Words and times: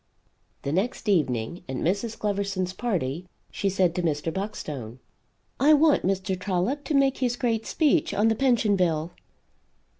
The 0.63 0.71
next 0.71 1.07
evening 1.07 1.63
at 1.69 1.75
Mrs. 1.75 2.17
Gloverson's 2.17 2.73
party, 2.73 3.27
she 3.51 3.69
said 3.69 3.93
to 3.93 4.01
Mr. 4.01 4.33
Buckstone: 4.33 4.97
"I 5.59 5.75
want 5.75 6.01
Mr. 6.01 6.39
Trollop 6.39 6.83
to 6.85 6.95
make 6.95 7.17
his 7.19 7.35
great 7.35 7.67
speech 7.67 8.11
on 8.11 8.27
the 8.27 8.33
Pension 8.33 8.75
bill." 8.75 9.11